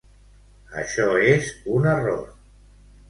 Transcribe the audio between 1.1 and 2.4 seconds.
és un error.